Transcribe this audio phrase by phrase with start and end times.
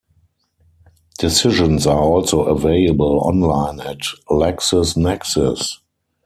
[1.19, 3.99] Decisions are also available online at
[4.31, 5.77] LexisNexis.